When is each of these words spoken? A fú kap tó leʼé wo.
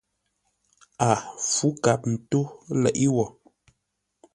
A 1.09 1.11
fú 1.51 1.67
kap 1.83 2.01
tó 2.29 2.39
leʼé 2.81 3.05
wo. 3.15 3.25